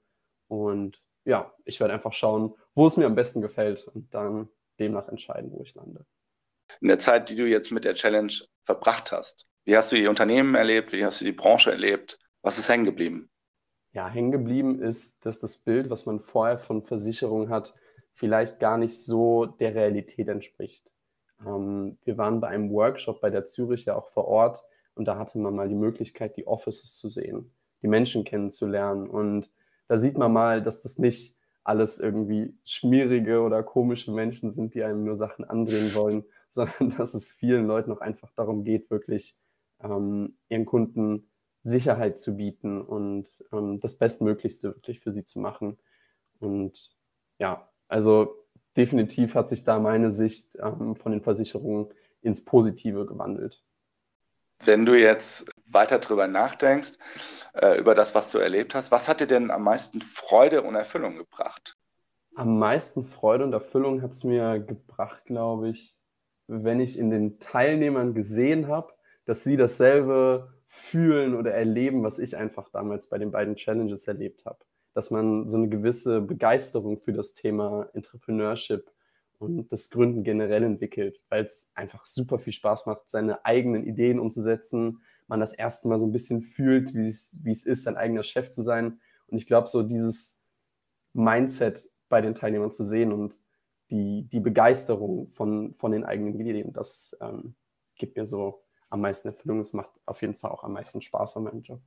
Und 0.47 1.01
ja, 1.25 1.53
ich 1.65 1.79
werde 1.79 1.93
einfach 1.93 2.13
schauen, 2.13 2.55
wo 2.73 2.87
es 2.87 2.97
mir 2.97 3.05
am 3.05 3.15
besten 3.15 3.41
gefällt 3.41 3.87
und 3.87 4.13
dann 4.13 4.49
demnach 4.79 5.09
entscheiden, 5.09 5.51
wo 5.51 5.61
ich 5.61 5.75
lande. 5.75 6.05
In 6.81 6.87
der 6.87 6.99
Zeit, 6.99 7.29
die 7.29 7.35
du 7.35 7.45
jetzt 7.45 7.71
mit 7.71 7.83
der 7.83 7.93
Challenge 7.93 8.33
verbracht 8.63 9.11
hast, 9.11 9.45
wie 9.67 9.75
hast 9.75 9.91
du 9.91 9.97
die 9.97 10.07
Unternehmen 10.07 10.55
erlebt? 10.55 10.93
Wie 10.93 11.03
hast 11.03 11.19
du 11.19 11.25
die 11.25 11.33
Branche 11.33 11.71
erlebt? 11.71 12.19
Was 12.41 12.57
ist 12.57 12.69
hängen 12.69 12.85
geblieben? 12.85 13.29
Ja, 13.91 14.07
hängen 14.07 14.31
geblieben 14.31 14.81
ist, 14.81 15.25
dass 15.25 15.39
das 15.39 15.57
Bild, 15.57 15.89
was 15.89 16.05
man 16.05 16.21
vorher 16.21 16.57
von 16.57 16.83
Versicherungen 16.83 17.49
hat, 17.49 17.75
vielleicht 18.13 18.61
gar 18.61 18.77
nicht 18.77 18.97
so 18.97 19.45
der 19.45 19.75
Realität 19.75 20.29
entspricht. 20.29 20.89
Ähm, 21.45 21.97
wir 22.05 22.17
waren 22.17 22.39
bei 22.39 22.47
einem 22.47 22.71
Workshop 22.71 23.19
bei 23.19 23.29
der 23.29 23.43
Zürich 23.43 23.83
ja 23.83 23.97
auch 23.97 24.07
vor 24.07 24.29
Ort 24.29 24.65
und 24.95 25.05
da 25.05 25.17
hatte 25.17 25.37
man 25.37 25.53
mal 25.53 25.67
die 25.67 25.75
Möglichkeit, 25.75 26.37
die 26.37 26.47
Offices 26.47 26.95
zu 26.95 27.09
sehen, 27.09 27.51
die 27.81 27.87
Menschen 27.87 28.23
kennenzulernen 28.23 29.09
und 29.09 29.51
da 29.89 29.97
sieht 29.97 30.17
man 30.17 30.31
mal, 30.31 30.63
dass 30.63 30.81
das 30.81 30.97
nicht 30.97 31.37
alles 31.65 31.99
irgendwie 31.99 32.57
schmierige 32.63 33.41
oder 33.41 33.63
komische 33.63 34.13
Menschen 34.13 34.49
sind, 34.49 34.75
die 34.75 34.83
einem 34.83 35.03
nur 35.03 35.17
Sachen 35.17 35.43
andrehen 35.43 35.93
wollen, 35.93 36.23
sondern 36.49 36.95
dass 36.97 37.13
es 37.13 37.29
vielen 37.29 37.67
Leuten 37.67 37.91
auch 37.91 37.99
einfach 37.99 38.31
darum 38.33 38.63
geht, 38.63 38.89
wirklich 38.89 39.37
ähm, 39.81 40.37
ihren 40.49 40.65
Kunden 40.65 41.29
Sicherheit 41.63 42.19
zu 42.19 42.37
bieten 42.37 42.81
und 42.81 43.27
ähm, 43.51 43.79
das 43.79 43.97
Bestmöglichste 43.97 44.75
wirklich 44.75 45.01
für 45.01 45.11
sie 45.11 45.25
zu 45.25 45.39
machen. 45.39 45.77
Und 46.39 46.91
ja, 47.39 47.69
also 47.87 48.35
definitiv 48.75 49.35
hat 49.35 49.49
sich 49.49 49.63
da 49.63 49.79
meine 49.79 50.11
Sicht 50.11 50.57
ähm, 50.61 50.95
von 50.95 51.11
den 51.11 51.21
Versicherungen 51.21 51.89
ins 52.21 52.45
Positive 52.45 53.05
gewandelt. 53.05 53.63
Wenn 54.63 54.85
du 54.85 54.99
jetzt 54.99 55.49
weiter 55.65 55.99
drüber 55.99 56.27
nachdenkst, 56.27 56.97
äh, 57.53 57.77
über 57.79 57.95
das, 57.95 58.15
was 58.15 58.31
du 58.31 58.37
erlebt 58.39 58.73
hast, 58.75 58.91
was 58.91 59.07
hat 59.07 59.19
dir 59.19 59.27
denn 59.27 59.51
am 59.51 59.63
meisten 59.63 60.01
Freude 60.01 60.63
und 60.63 60.75
Erfüllung 60.75 61.17
gebracht? 61.17 61.77
Am 62.35 62.57
meisten 62.59 63.03
Freude 63.03 63.43
und 63.43 63.53
Erfüllung 63.53 64.01
hat 64.01 64.11
es 64.11 64.23
mir 64.23 64.59
gebracht, 64.59 65.25
glaube 65.25 65.69
ich, 65.69 65.97
wenn 66.47 66.79
ich 66.79 66.97
in 66.97 67.09
den 67.09 67.39
Teilnehmern 67.39 68.13
gesehen 68.13 68.67
habe, 68.67 68.93
dass 69.27 69.43
sie 69.43 69.57
dasselbe 69.57 70.53
fühlen 70.67 71.35
oder 71.35 71.53
erleben, 71.53 72.01
was 72.01 72.17
ich 72.17 72.37
einfach 72.37 72.69
damals 72.69 73.09
bei 73.09 73.17
den 73.17 73.29
beiden 73.29 73.55
Challenges 73.55 74.07
erlebt 74.07 74.45
habe. 74.45 74.59
Dass 74.93 75.11
man 75.11 75.47
so 75.49 75.57
eine 75.57 75.67
gewisse 75.69 76.21
Begeisterung 76.21 76.99
für 77.01 77.11
das 77.11 77.33
Thema 77.33 77.89
Entrepreneurship 77.93 78.89
und 79.37 79.69
das 79.71 79.89
Gründen 79.89 80.23
generell 80.23 80.63
entwickelt, 80.63 81.21
weil 81.29 81.43
es 81.43 81.69
einfach 81.75 82.05
super 82.05 82.39
viel 82.39 82.53
Spaß 82.53 82.85
macht, 82.85 83.09
seine 83.09 83.45
eigenen 83.45 83.85
Ideen 83.85 84.17
umzusetzen. 84.17 85.01
Man 85.27 85.41
das 85.41 85.53
erste 85.53 85.89
Mal 85.89 85.99
so 85.99 86.07
ein 86.07 86.13
bisschen 86.13 86.41
fühlt, 86.41 86.93
wie 86.93 87.09
es, 87.09 87.65
ist, 87.65 87.83
sein 87.83 87.97
eigener 87.97 88.23
Chef 88.23 88.47
zu 88.47 88.63
sein. 88.63 89.01
Und 89.27 89.37
ich 89.37 89.45
glaube, 89.45 89.67
so 89.67 89.83
dieses 89.83 90.41
Mindset 91.11 91.91
bei 92.07 92.21
den 92.21 92.33
Teilnehmern 92.33 92.71
zu 92.71 92.85
sehen 92.85 93.11
und 93.11 93.39
die, 93.91 94.27
die 94.31 94.39
Begeisterung 94.39 95.29
von, 95.31 95.73
von 95.75 95.91
den 95.91 96.05
eigenen 96.05 96.39
Ideen, 96.39 96.71
das 96.71 97.15
ähm, 97.19 97.55
gibt 97.97 98.15
mir 98.15 98.25
so 98.25 98.63
am 98.89 99.01
meisten 99.01 99.29
Erfüllung. 99.29 99.59
Es 99.59 99.73
macht 99.73 99.89
auf 100.05 100.21
jeden 100.21 100.35
Fall 100.35 100.51
auch 100.51 100.63
am 100.63 100.73
meisten 100.73 101.01
Spaß 101.01 101.37
an 101.37 101.43
meinem 101.43 101.61
Job. 101.61 101.81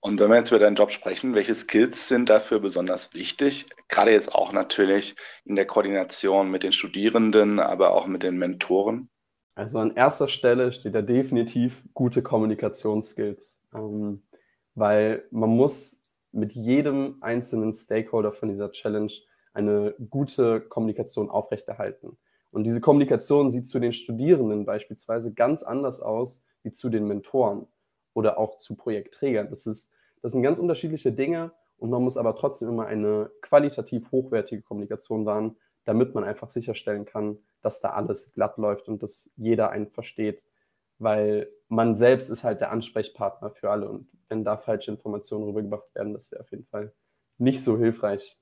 Und 0.00 0.20
wenn 0.20 0.30
wir 0.30 0.36
jetzt 0.36 0.50
über 0.50 0.60
deinen 0.60 0.76
Job 0.76 0.92
sprechen, 0.92 1.34
welche 1.34 1.54
Skills 1.54 2.06
sind 2.06 2.28
dafür 2.28 2.60
besonders 2.60 3.12
wichtig? 3.14 3.66
Gerade 3.88 4.12
jetzt 4.12 4.34
auch 4.34 4.52
natürlich 4.52 5.16
in 5.44 5.56
der 5.56 5.66
Koordination 5.66 6.50
mit 6.50 6.62
den 6.62 6.72
Studierenden, 6.72 7.58
aber 7.58 7.92
auch 7.92 8.06
mit 8.06 8.22
den 8.22 8.38
Mentoren. 8.38 9.08
Also 9.56 9.78
an 9.78 9.96
erster 9.96 10.28
Stelle 10.28 10.72
steht 10.72 10.94
da 10.94 11.02
definitiv 11.02 11.82
gute 11.94 12.22
Kommunikationsskills, 12.22 13.58
ähm, 13.74 14.22
weil 14.74 15.24
man 15.30 15.50
muss 15.50 16.04
mit 16.30 16.52
jedem 16.52 17.16
einzelnen 17.22 17.72
Stakeholder 17.72 18.32
von 18.32 18.50
dieser 18.50 18.70
Challenge 18.70 19.12
eine 19.54 19.94
gute 20.10 20.60
Kommunikation 20.60 21.30
aufrechterhalten. 21.30 22.18
Und 22.56 22.64
diese 22.64 22.80
Kommunikation 22.80 23.50
sieht 23.50 23.68
zu 23.68 23.78
den 23.80 23.92
Studierenden 23.92 24.64
beispielsweise 24.64 25.34
ganz 25.34 25.62
anders 25.62 26.00
aus 26.00 26.42
wie 26.62 26.72
zu 26.72 26.88
den 26.88 27.06
Mentoren 27.06 27.66
oder 28.14 28.38
auch 28.38 28.56
zu 28.56 28.76
Projektträgern. 28.76 29.50
Das, 29.50 29.66
ist, 29.66 29.92
das 30.22 30.32
sind 30.32 30.42
ganz 30.42 30.58
unterschiedliche 30.58 31.12
Dinge 31.12 31.52
und 31.76 31.90
man 31.90 32.02
muss 32.02 32.16
aber 32.16 32.34
trotzdem 32.34 32.70
immer 32.70 32.86
eine 32.86 33.30
qualitativ 33.42 34.10
hochwertige 34.10 34.62
Kommunikation 34.62 35.26
wahren, 35.26 35.56
damit 35.84 36.14
man 36.14 36.24
einfach 36.24 36.48
sicherstellen 36.48 37.04
kann, 37.04 37.36
dass 37.60 37.82
da 37.82 37.90
alles 37.90 38.32
glatt 38.32 38.56
läuft 38.56 38.88
und 38.88 39.02
dass 39.02 39.30
jeder 39.36 39.68
einen 39.68 39.90
versteht, 39.90 40.42
weil 40.98 41.50
man 41.68 41.94
selbst 41.94 42.30
ist 42.30 42.42
halt 42.42 42.62
der 42.62 42.72
Ansprechpartner 42.72 43.50
für 43.50 43.68
alle 43.68 43.86
und 43.86 44.08
wenn 44.30 44.44
da 44.44 44.56
falsche 44.56 44.90
Informationen 44.90 45.44
rübergebracht 45.44 45.94
werden, 45.94 46.14
das 46.14 46.32
wäre 46.32 46.40
auf 46.40 46.50
jeden 46.52 46.64
Fall 46.64 46.94
nicht 47.36 47.62
so 47.62 47.76
hilfreich. 47.76 48.40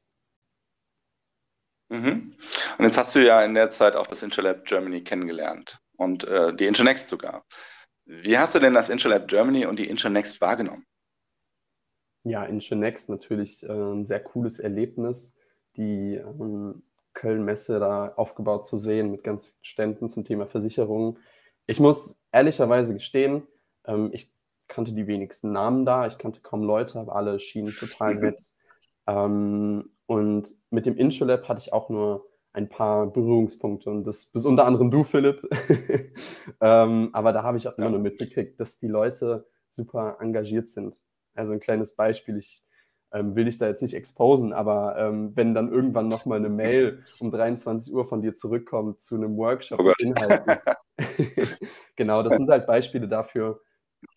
Mhm. 1.88 2.34
Und 2.78 2.84
jetzt 2.84 2.98
hast 2.98 3.14
du 3.14 3.24
ja 3.24 3.42
in 3.42 3.54
der 3.54 3.70
Zeit 3.70 3.96
auch 3.96 4.06
das 4.06 4.22
Interlab 4.22 4.64
Germany 4.64 5.02
kennengelernt 5.02 5.78
und 5.96 6.24
äh, 6.24 6.54
die 6.54 6.66
Internext 6.66 7.08
sogar. 7.08 7.44
Wie 8.06 8.38
hast 8.38 8.54
du 8.54 8.58
denn 8.58 8.74
das 8.74 8.90
Interlab 8.90 9.28
Germany 9.28 9.66
und 9.66 9.78
die 9.78 9.88
Internext 9.88 10.40
wahrgenommen? 10.40 10.86
Ja, 12.24 12.44
Internext 12.44 13.08
natürlich 13.08 13.62
äh, 13.62 13.72
ein 13.72 14.06
sehr 14.06 14.20
cooles 14.20 14.58
Erlebnis, 14.58 15.34
die 15.76 16.14
ähm, 16.14 16.82
Köln-Messe 17.12 17.78
da 17.78 18.12
aufgebaut 18.16 18.66
zu 18.66 18.76
sehen 18.76 19.10
mit 19.10 19.24
ganz 19.24 19.44
vielen 19.44 19.64
Ständen 19.64 20.08
zum 20.08 20.24
Thema 20.24 20.46
Versicherungen. 20.46 21.18
Ich 21.66 21.80
muss 21.80 22.18
ehrlicherweise 22.32 22.94
gestehen, 22.94 23.46
ähm, 23.86 24.10
ich 24.12 24.32
kannte 24.68 24.92
die 24.92 25.06
wenigsten 25.06 25.52
Namen 25.52 25.84
da, 25.84 26.06
ich 26.06 26.18
kannte 26.18 26.40
kaum 26.40 26.62
Leute, 26.62 26.98
aber 26.98 27.14
alle 27.14 27.40
schienen 27.40 27.72
total 27.78 28.14
nett. 28.16 28.40
ähm, 29.06 29.93
und 30.06 30.54
mit 30.70 30.86
dem 30.86 30.96
Introlab 30.96 31.48
hatte 31.48 31.60
ich 31.60 31.72
auch 31.72 31.88
nur 31.88 32.26
ein 32.52 32.68
paar 32.68 33.06
Berührungspunkte 33.06 33.90
und 33.90 34.04
das 34.04 34.26
bis 34.26 34.44
unter 34.46 34.66
anderem 34.66 34.90
du, 34.90 35.02
Philipp. 35.02 35.42
ähm, 36.60 37.10
aber 37.12 37.32
da 37.32 37.42
habe 37.42 37.58
ich 37.58 37.66
auch 37.66 37.76
immer 37.76 37.90
nur 37.90 37.98
mitgekriegt, 37.98 38.60
dass 38.60 38.78
die 38.78 38.86
Leute 38.86 39.46
super 39.70 40.18
engagiert 40.20 40.68
sind. 40.68 40.98
Also 41.34 41.52
ein 41.52 41.60
kleines 41.60 41.96
Beispiel, 41.96 42.36
ich 42.36 42.64
ähm, 43.12 43.34
will 43.34 43.46
dich 43.46 43.58
da 43.58 43.66
jetzt 43.66 43.82
nicht 43.82 43.94
exposen, 43.94 44.52
aber 44.52 44.96
ähm, 44.98 45.32
wenn 45.34 45.54
dann 45.54 45.72
irgendwann 45.72 46.08
nochmal 46.08 46.38
eine 46.38 46.48
Mail 46.48 47.04
um 47.18 47.30
23 47.30 47.92
Uhr 47.92 48.06
von 48.06 48.22
dir 48.22 48.34
zurückkommt 48.34 49.00
zu 49.00 49.16
einem 49.16 49.36
Workshop 49.36 49.80
oh 49.80 49.92
Inhalten. 49.98 50.56
genau, 51.96 52.22
das 52.22 52.34
sind 52.34 52.50
halt 52.50 52.66
Beispiele 52.66 53.08
dafür, 53.08 53.60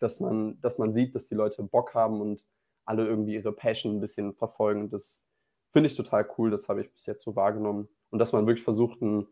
dass 0.00 0.20
man, 0.20 0.60
dass 0.60 0.78
man 0.78 0.92
sieht, 0.92 1.14
dass 1.14 1.26
die 1.26 1.34
Leute 1.34 1.62
Bock 1.64 1.94
haben 1.94 2.20
und 2.20 2.46
alle 2.84 3.06
irgendwie 3.06 3.34
ihre 3.34 3.52
Passion 3.52 3.96
ein 3.96 4.00
bisschen 4.00 4.34
verfolgen. 4.34 4.90
Das 4.90 5.27
finde 5.72 5.88
ich 5.88 5.96
total 5.96 6.28
cool, 6.38 6.50
das 6.50 6.68
habe 6.68 6.80
ich 6.80 6.92
bis 6.92 7.06
jetzt 7.06 7.24
so 7.24 7.36
wahrgenommen. 7.36 7.88
Und 8.10 8.18
dass 8.18 8.32
man 8.32 8.46
wirklich 8.46 8.64
versucht, 8.64 9.02
einen 9.02 9.28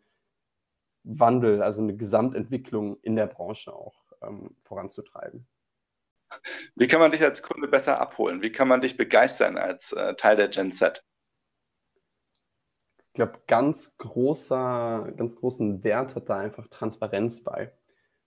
Wandel, 1.03 1.63
also 1.63 1.83
eine 1.83 1.97
Gesamtentwicklung 1.97 2.99
in 3.01 3.17
der 3.17 3.27
Branche 3.27 3.73
auch 3.73 3.95
ähm, 4.23 4.57
voranzutreiben. 4.63 5.47
Wie 6.75 6.89
kann 6.89 7.01
man 7.01 7.13
dich 7.13 7.23
als 7.23 7.43
Kunde 7.43 7.69
besser 7.69 8.01
abholen? 8.01 8.43
Wie 8.43 8.51
kann 8.51 8.69
man 8.69 8.81
dich 8.81 8.97
begeistern 8.97 9.57
als 9.57 9.93
äh, 9.93 10.15
Teil 10.15 10.37
der 10.37 10.49
Gen 10.49 10.73
Z? 10.73 11.05
Ich 12.99 13.13
glaube, 13.15 13.41
ganz 13.47 13.97
großer, 13.97 15.13
ganz 15.17 15.37
großen 15.37 15.85
Wert 15.85 16.17
hat 16.17 16.29
da 16.29 16.37
einfach 16.39 16.67
Transparenz 16.69 17.43
bei. 17.45 17.73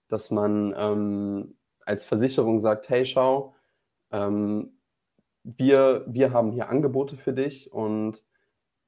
Dass 0.08 0.30
man 0.30 0.74
ähm, 0.76 1.58
als 1.84 2.04
Versicherung 2.04 2.60
sagt, 2.60 2.88
hey, 2.88 3.06
schau, 3.06 3.54
ähm, 4.10 4.79
wir, 5.42 6.04
wir 6.06 6.32
haben 6.32 6.52
hier 6.52 6.68
Angebote 6.68 7.16
für 7.16 7.32
dich 7.32 7.72
und 7.72 8.24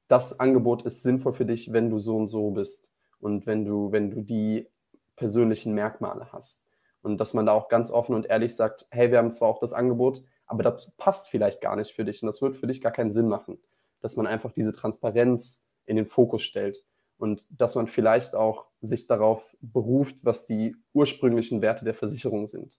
das 0.07 0.39
Angebot 0.39 0.83
ist 0.83 1.01
sinnvoll 1.01 1.33
für 1.33 1.45
dich, 1.45 1.73
wenn 1.73 1.89
du 1.89 1.99
so 1.99 2.17
und 2.17 2.27
so 2.27 2.51
bist 2.51 2.91
und 3.19 3.45
wenn 3.45 3.65
du, 3.65 3.91
wenn 3.91 4.11
du 4.11 4.21
die 4.21 4.67
persönlichen 5.15 5.73
Merkmale 5.73 6.31
hast. 6.31 6.61
Und 7.01 7.17
dass 7.17 7.33
man 7.33 7.45
da 7.45 7.51
auch 7.53 7.67
ganz 7.67 7.91
offen 7.91 8.15
und 8.15 8.27
ehrlich 8.27 8.55
sagt, 8.55 8.87
hey, 8.91 9.11
wir 9.11 9.17
haben 9.17 9.31
zwar 9.31 9.49
auch 9.49 9.59
das 9.59 9.73
Angebot, 9.73 10.23
aber 10.45 10.63
das 10.63 10.91
passt 10.97 11.29
vielleicht 11.29 11.61
gar 11.61 11.75
nicht 11.75 11.91
für 11.91 12.05
dich 12.05 12.21
und 12.21 12.27
das 12.27 12.41
wird 12.41 12.55
für 12.55 12.67
dich 12.67 12.81
gar 12.81 12.91
keinen 12.91 13.11
Sinn 13.11 13.27
machen. 13.27 13.57
Dass 14.01 14.15
man 14.15 14.27
einfach 14.27 14.51
diese 14.51 14.73
Transparenz 14.73 15.67
in 15.85 15.95
den 15.95 16.05
Fokus 16.05 16.43
stellt 16.43 16.83
und 17.17 17.45
dass 17.49 17.75
man 17.75 17.87
vielleicht 17.87 18.35
auch 18.35 18.67
sich 18.81 19.07
darauf 19.07 19.55
beruft, 19.61 20.23
was 20.23 20.45
die 20.45 20.75
ursprünglichen 20.93 21.61
Werte 21.61 21.85
der 21.85 21.93
Versicherung 21.93 22.47
sind. 22.47 22.77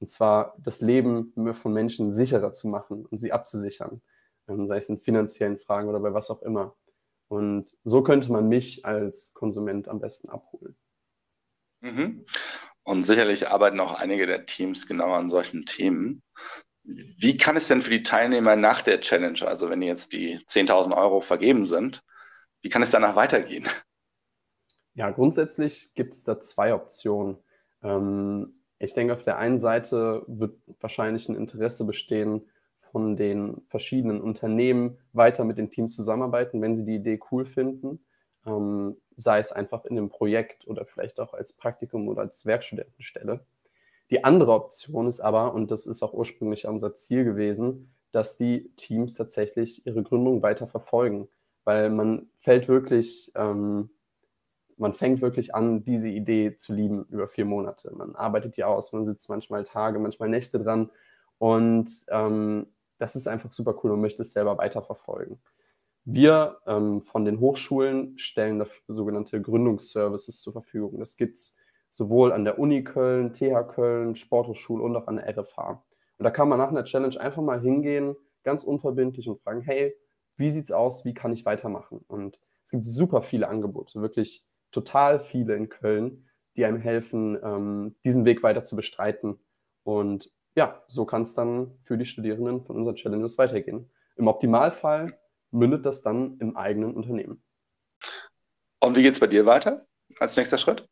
Und 0.00 0.08
zwar 0.08 0.56
das 0.58 0.80
Leben 0.80 1.32
von 1.54 1.72
Menschen 1.72 2.14
sicherer 2.14 2.52
zu 2.52 2.68
machen 2.68 3.06
und 3.06 3.20
sie 3.20 3.32
abzusichern, 3.32 4.00
ähm, 4.48 4.66
sei 4.66 4.78
es 4.78 4.88
in 4.88 4.98
finanziellen 4.98 5.58
Fragen 5.58 5.88
oder 5.88 6.00
bei 6.00 6.14
was 6.14 6.30
auch 6.30 6.42
immer. 6.42 6.74
Und 7.28 7.76
so 7.84 8.02
könnte 8.02 8.32
man 8.32 8.48
mich 8.48 8.84
als 8.84 9.34
Konsument 9.34 9.88
am 9.88 10.00
besten 10.00 10.30
abholen. 10.30 10.76
Mhm. 11.80 12.24
Und 12.82 13.04
sicherlich 13.04 13.48
arbeiten 13.48 13.78
auch 13.78 13.94
einige 13.94 14.26
der 14.26 14.46
Teams 14.46 14.86
genau 14.86 15.12
an 15.12 15.30
solchen 15.30 15.64
Themen. 15.64 16.22
Wie 16.82 17.36
kann 17.36 17.56
es 17.56 17.68
denn 17.68 17.82
für 17.82 17.90
die 17.90 18.02
Teilnehmer 18.02 18.56
nach 18.56 18.80
der 18.80 19.00
Challenge, 19.00 19.46
also 19.46 19.68
wenn 19.68 19.82
jetzt 19.82 20.12
die 20.12 20.38
10.000 20.38 20.96
Euro 20.96 21.20
vergeben 21.20 21.64
sind, 21.64 22.02
wie 22.62 22.70
kann 22.70 22.82
es 22.82 22.90
danach 22.90 23.16
weitergehen? 23.16 23.68
Ja, 24.94 25.10
grundsätzlich 25.10 25.94
gibt 25.94 26.14
es 26.14 26.24
da 26.24 26.40
zwei 26.40 26.74
Optionen. 26.74 27.38
Ähm, 27.82 28.59
ich 28.80 28.94
denke, 28.94 29.12
auf 29.12 29.22
der 29.22 29.38
einen 29.38 29.58
Seite 29.58 30.24
wird 30.26 30.54
wahrscheinlich 30.80 31.28
ein 31.28 31.36
Interesse 31.36 31.84
bestehen 31.84 32.48
von 32.80 33.16
den 33.16 33.60
verschiedenen 33.68 34.20
Unternehmen, 34.20 34.98
weiter 35.12 35.44
mit 35.44 35.58
den 35.58 35.70
Teams 35.70 35.94
zusammenarbeiten, 35.94 36.60
wenn 36.62 36.76
sie 36.76 36.84
die 36.84 36.96
Idee 36.96 37.20
cool 37.30 37.44
finden, 37.44 38.04
ähm, 38.46 38.96
sei 39.16 39.38
es 39.38 39.52
einfach 39.52 39.84
in 39.84 39.98
einem 39.98 40.08
Projekt 40.08 40.66
oder 40.66 40.86
vielleicht 40.86 41.20
auch 41.20 41.34
als 41.34 41.52
Praktikum 41.52 42.08
oder 42.08 42.22
als 42.22 42.46
Werkstudentenstelle. 42.46 43.44
Die 44.08 44.24
andere 44.24 44.54
Option 44.54 45.06
ist 45.06 45.20
aber, 45.20 45.54
und 45.54 45.70
das 45.70 45.86
ist 45.86 46.02
auch 46.02 46.14
ursprünglich 46.14 46.66
unser 46.66 46.94
Ziel 46.96 47.24
gewesen, 47.24 47.94
dass 48.12 48.38
die 48.38 48.72
Teams 48.76 49.14
tatsächlich 49.14 49.86
ihre 49.86 50.02
Gründung 50.02 50.42
weiter 50.42 50.66
verfolgen, 50.66 51.28
weil 51.64 51.90
man 51.90 52.30
fällt 52.40 52.66
wirklich 52.66 53.30
ähm, 53.36 53.90
man 54.80 54.94
fängt 54.94 55.20
wirklich 55.20 55.54
an, 55.54 55.84
diese 55.84 56.08
Idee 56.08 56.56
zu 56.56 56.74
lieben 56.74 57.04
über 57.10 57.28
vier 57.28 57.44
Monate. 57.44 57.92
Man 57.94 58.16
arbeitet 58.16 58.56
die 58.56 58.64
aus, 58.64 58.92
man 58.92 59.04
sitzt 59.04 59.28
manchmal 59.28 59.64
Tage, 59.64 59.98
manchmal 59.98 60.28
Nächte 60.28 60.58
dran 60.58 60.90
und 61.38 61.90
ähm, 62.08 62.66
das 62.98 63.14
ist 63.14 63.28
einfach 63.28 63.52
super 63.52 63.78
cool 63.82 63.92
und 63.92 64.00
möchte 64.00 64.22
es 64.22 64.32
selber 64.32 64.58
weiterverfolgen. 64.58 65.38
Wir 66.04 66.58
ähm, 66.66 67.02
von 67.02 67.24
den 67.24 67.40
Hochschulen 67.40 68.18
stellen 68.18 68.58
dafür 68.58 68.82
sogenannte 68.88 69.40
Gründungsservices 69.40 70.40
zur 70.40 70.54
Verfügung. 70.54 70.98
Das 70.98 71.16
gibt 71.16 71.36
es 71.36 71.58
sowohl 71.90 72.32
an 72.32 72.44
der 72.44 72.58
Uni 72.58 72.82
Köln, 72.82 73.32
TH 73.32 73.68
Köln, 73.68 74.16
Sporthochschule 74.16 74.82
und 74.82 74.96
auch 74.96 75.08
an 75.08 75.16
der 75.16 75.28
RFH. 75.28 75.84
Und 76.18 76.24
da 76.24 76.30
kann 76.30 76.48
man 76.48 76.58
nach 76.58 76.70
einer 76.70 76.84
Challenge 76.84 77.20
einfach 77.20 77.42
mal 77.42 77.60
hingehen, 77.60 78.16
ganz 78.44 78.64
unverbindlich 78.64 79.28
und 79.28 79.40
fragen, 79.42 79.60
hey, 79.60 79.94
wie 80.36 80.50
sieht's 80.50 80.72
aus, 80.72 81.04
wie 81.04 81.14
kann 81.14 81.32
ich 81.32 81.44
weitermachen? 81.44 82.04
Und 82.08 82.40
es 82.64 82.70
gibt 82.70 82.86
super 82.86 83.22
viele 83.22 83.48
Angebote, 83.48 84.00
wirklich 84.00 84.44
total 84.72 85.20
viele 85.20 85.54
in 85.56 85.68
Köln, 85.68 86.28
die 86.56 86.64
einem 86.64 86.80
helfen, 86.80 87.38
ähm, 87.42 87.96
diesen 88.04 88.24
Weg 88.24 88.42
weiter 88.42 88.64
zu 88.64 88.76
bestreiten. 88.76 89.38
Und 89.82 90.30
ja, 90.54 90.82
so 90.88 91.04
kann 91.04 91.22
es 91.22 91.34
dann 91.34 91.78
für 91.84 91.96
die 91.96 92.06
Studierenden 92.06 92.62
von 92.62 92.76
unseren 92.76 92.96
Challenges 92.96 93.38
weitergehen. 93.38 93.90
Im 94.16 94.26
Optimalfall 94.26 95.18
mündet 95.50 95.86
das 95.86 96.02
dann 96.02 96.38
im 96.38 96.56
eigenen 96.56 96.94
Unternehmen. 96.94 97.42
Und 98.80 98.96
wie 98.96 99.02
geht 99.02 99.14
es 99.14 99.20
bei 99.20 99.26
dir 99.26 99.46
weiter 99.46 99.86
als 100.18 100.36
nächster 100.36 100.58
Schritt? 100.58 100.88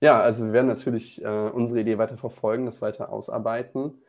Ja, 0.00 0.20
also 0.20 0.46
wir 0.46 0.52
werden 0.52 0.66
natürlich 0.66 1.24
äh, 1.24 1.28
unsere 1.28 1.80
Idee 1.80 1.98
weiter 1.98 2.18
verfolgen, 2.18 2.66
das 2.66 2.82
weiter 2.82 3.12
ausarbeiten. 3.12 4.02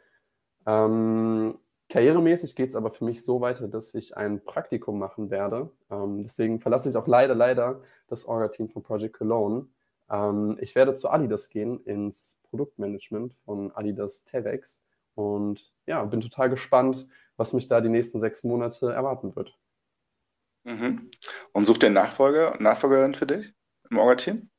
Ähm, 0.66 1.60
karrieremäßig 1.94 2.56
geht 2.56 2.70
es 2.70 2.76
aber 2.76 2.90
für 2.90 3.06
mich 3.06 3.24
so 3.24 3.40
weiter, 3.40 3.68
dass 3.68 3.94
ich 3.94 4.18
ein 4.18 4.44
Praktikum 4.44 4.98
machen 4.98 5.30
werde. 5.30 5.70
Ähm, 5.92 6.24
deswegen 6.24 6.60
verlasse 6.60 6.90
ich 6.90 6.96
auch 6.96 7.06
leider, 7.06 7.36
leider 7.36 7.82
das 8.08 8.26
Orga-Team 8.26 8.70
von 8.70 8.82
Project 8.82 9.16
Cologne. 9.16 9.68
Ähm, 10.10 10.58
ich 10.60 10.74
werde 10.74 10.96
zu 10.96 11.10
Adidas 11.12 11.50
gehen, 11.50 11.84
ins 11.86 12.42
Produktmanagement 12.50 13.36
von 13.46 13.72
Adidas 13.76 14.26
Tevex. 14.26 14.84
Und 15.14 15.72
ja, 15.86 16.04
bin 16.06 16.22
total 16.22 16.50
gespannt, 16.50 17.08
was 17.38 17.54
mich 17.54 17.68
da 17.68 17.80
die 17.80 17.90
nächsten 17.90 18.20
sechs 18.20 18.44
Monate 18.44 18.92
erwarten 18.92 19.36
wird. 19.36 19.56
Mhm. 20.64 21.12
Und 21.52 21.66
sucht 21.66 21.84
den 21.84 21.94
Nachfolger 21.94 22.58
Nachfolgerin 22.60 23.14
für 23.14 23.28
dich 23.28 23.54
im 23.92 24.00
Orga-Team? 24.00 24.50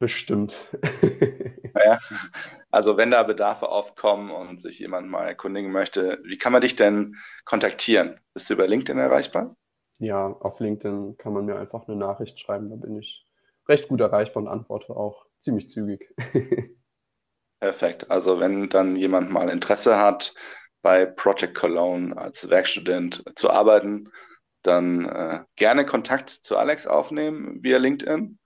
Bestimmt. 0.00 0.54
ja, 1.84 1.98
also 2.70 2.96
wenn 2.96 3.10
da 3.10 3.22
Bedarfe 3.22 3.68
aufkommen 3.68 4.30
und 4.30 4.58
sich 4.58 4.78
jemand 4.78 5.10
mal 5.10 5.26
erkundigen 5.26 5.70
möchte, 5.70 6.18
wie 6.24 6.38
kann 6.38 6.52
man 6.52 6.62
dich 6.62 6.74
denn 6.74 7.16
kontaktieren? 7.44 8.18
Bist 8.32 8.48
du 8.48 8.54
über 8.54 8.66
LinkedIn 8.66 8.98
erreichbar? 8.98 9.54
Ja, 9.98 10.28
auf 10.28 10.58
LinkedIn 10.58 11.18
kann 11.18 11.34
man 11.34 11.44
mir 11.44 11.58
einfach 11.58 11.86
eine 11.86 11.98
Nachricht 11.98 12.40
schreiben, 12.40 12.70
da 12.70 12.76
bin 12.76 12.98
ich 12.98 13.26
recht 13.68 13.88
gut 13.88 14.00
erreichbar 14.00 14.42
und 14.42 14.48
antworte 14.48 14.96
auch 14.96 15.26
ziemlich 15.40 15.68
zügig. 15.68 16.08
Perfekt. 17.60 18.10
Also 18.10 18.40
wenn 18.40 18.70
dann 18.70 18.96
jemand 18.96 19.30
mal 19.30 19.50
Interesse 19.50 19.98
hat, 19.98 20.34
bei 20.80 21.04
Project 21.04 21.54
Cologne 21.54 22.16
als 22.16 22.48
Werkstudent 22.48 23.22
zu 23.36 23.50
arbeiten, 23.50 24.10
dann 24.62 25.04
äh, 25.04 25.40
gerne 25.56 25.84
Kontakt 25.84 26.30
zu 26.30 26.56
Alex 26.56 26.86
aufnehmen 26.86 27.62
via 27.62 27.76
LinkedIn. 27.76 28.39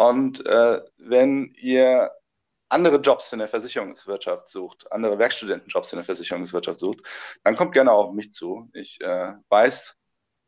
Und 0.00 0.46
äh, 0.46 0.80
wenn 0.96 1.52
ihr 1.58 2.10
andere 2.70 2.96
Jobs 3.02 3.34
in 3.34 3.38
der 3.38 3.48
Versicherungswirtschaft 3.48 4.48
sucht, 4.48 4.90
andere 4.90 5.18
Werkstudentenjobs 5.18 5.92
in 5.92 5.98
der 5.98 6.06
Versicherungswirtschaft 6.06 6.80
sucht, 6.80 7.00
dann 7.44 7.54
kommt 7.54 7.74
gerne 7.74 7.92
auf 7.92 8.14
mich 8.14 8.32
zu. 8.32 8.70
Ich 8.72 8.98
äh, 9.02 9.34
weiß 9.50 9.98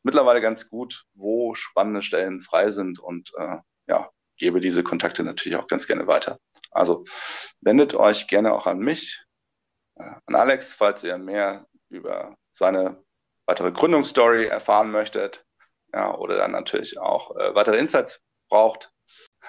mittlerweile 0.05 0.41
ganz 0.41 0.71
gut, 0.71 1.05
wo 1.13 1.55
spannende 1.55 2.01
Stellen 2.01 2.41
frei 2.41 2.71
sind 2.71 2.99
und 2.99 3.31
äh, 3.37 3.59
ja, 3.89 4.09
gebe 4.39 4.59
diese 4.59 4.83
Kontakte 4.83 5.23
natürlich 5.23 5.59
auch 5.59 5.67
ganz 5.67 5.87
gerne 5.87 6.07
weiter. 6.07 6.39
Also 6.71 7.05
wendet 7.61 7.95
euch 7.95 8.29
gerne 8.29 8.55
auch 8.55 8.67
an 8.67 8.79
mich, 8.79 9.23
äh, 9.97 10.15
an 10.25 10.35
Alex, 10.35 10.73
falls 10.73 11.05
ihr 11.05 11.19
mehr 11.19 11.67
über 11.91 12.39
seine 12.53 13.05
weitere 13.45 13.71
Gründungsstory 13.71 14.47
erfahren 14.47 14.91
möchtet 14.91 15.45
ja, 15.93 16.15
oder 16.15 16.39
dann 16.39 16.53
natürlich 16.53 16.99
auch 16.99 17.37
äh, 17.37 17.55
weitere 17.55 17.77
Insights 17.77 18.25
braucht. 18.49 18.93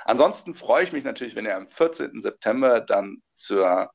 Ansonsten 0.06 0.54
freue 0.54 0.84
ich 0.84 0.92
mich 0.92 1.04
natürlich, 1.04 1.36
wenn 1.36 1.46
ihr 1.46 1.56
am 1.56 1.70
14. 1.70 2.22
September 2.22 2.82
dann 2.82 3.22
zur, 3.36 3.92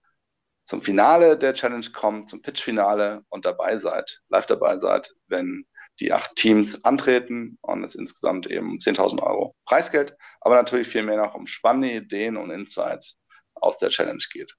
zum 0.65 0.83
Finale 0.83 1.37
der 1.37 1.55
Challenge 1.55 1.87
kommt, 1.93 2.29
zum 2.29 2.43
Pitch-Finale 2.43 3.23
und 3.29 3.45
dabei 3.45 3.79
seid, 3.79 4.21
live 4.29 4.47
dabei 4.47 4.79
seid, 4.79 5.15
wenn 5.27 5.67
die 6.01 6.13
acht 6.13 6.37
Teams 6.37 6.85
antreten 6.85 7.59
und 7.63 7.83
es 7.85 7.95
insgesamt 7.95 8.47
eben 8.47 8.79
10.000 8.79 9.23
Euro 9.23 9.55
Preisgeld, 9.65 10.17
aber 10.41 10.55
natürlich 10.55 10.89
viel 10.89 11.03
mehr 11.03 11.17
noch 11.17 11.35
um 11.35 11.47
spannende 11.47 11.93
Ideen 11.93 12.37
und 12.37 12.51
Insights 12.51 13.19
aus 13.55 13.79
der 13.79 13.91
Challenge 13.91 14.23
geht. 14.33 14.55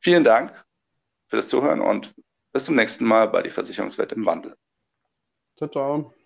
Vielen 0.00 0.24
Dank 0.24 0.52
für 1.28 1.36
das 1.36 1.48
Zuhören 1.48 1.80
und 1.80 2.14
bis 2.52 2.64
zum 2.64 2.76
nächsten 2.76 3.04
Mal 3.04 3.28
bei 3.28 3.42
die 3.42 3.50
Versicherungswelt 3.50 4.12
im 4.12 4.26
Wandel. 4.26 4.56
Ciao, 5.56 5.70
ciao. 5.70 6.25